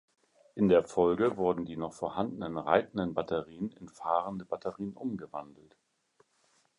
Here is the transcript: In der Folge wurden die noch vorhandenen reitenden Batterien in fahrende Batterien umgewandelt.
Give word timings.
In 0.55 0.67
der 0.67 0.83
Folge 0.83 1.37
wurden 1.37 1.65
die 1.67 1.77
noch 1.77 1.93
vorhandenen 1.93 2.57
reitenden 2.57 3.13
Batterien 3.13 3.69
in 3.79 3.87
fahrende 3.87 4.45
Batterien 4.45 4.93
umgewandelt. 4.95 5.77